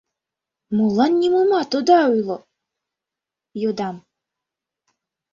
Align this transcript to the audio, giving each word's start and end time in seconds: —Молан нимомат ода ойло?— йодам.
—Молан 0.75 1.13
нимомат 1.21 1.71
ода 1.77 1.99
ойло?— 2.13 2.37
йодам. 3.61 3.97